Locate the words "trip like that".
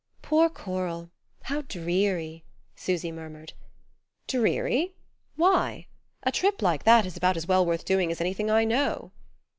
6.31-7.05